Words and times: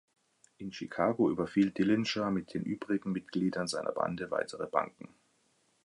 In 0.57 0.71
Chicago 0.73 1.29
überfiel 1.29 1.69
Dillinger 1.69 2.31
mit 2.31 2.55
den 2.55 2.63
übrigen 2.63 3.11
Mitgliedern 3.11 3.67
seiner 3.67 3.91
Bande 3.91 4.31
weitere 4.31 4.65
Banken. 4.65 5.13